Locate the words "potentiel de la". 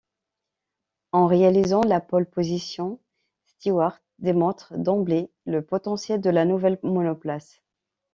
5.63-6.43